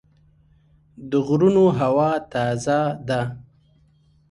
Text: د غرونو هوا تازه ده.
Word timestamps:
د 1.09 1.11
غرونو 1.27 1.65
هوا 1.79 2.11
تازه 2.31 2.79
ده. 3.07 3.21